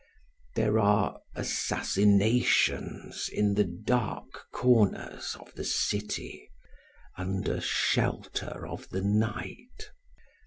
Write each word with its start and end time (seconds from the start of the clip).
There 0.55 0.79
are 0.79 1.19
assassinations 1.35 3.29
in 3.31 3.53
the 3.53 3.63
dark 3.65 4.45
corners 4.51 5.37
of 5.39 5.53
the 5.53 5.63
city 5.63 6.49
under 7.19 7.61
shelter 7.61 8.65
of 8.65 8.89
the 8.89 9.01
night. 9.03 9.91